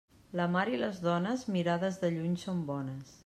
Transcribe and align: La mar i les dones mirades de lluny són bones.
La 0.37 0.45
mar 0.53 0.63
i 0.71 0.79
les 0.83 1.01
dones 1.09 1.45
mirades 1.57 2.01
de 2.05 2.13
lluny 2.17 2.39
són 2.47 2.65
bones. 2.71 3.19